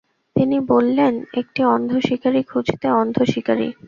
[0.35, 3.67] তিনি বললেন, একটি অন্ধ শিকারী খুঁজতে অন্ধ শিকারী?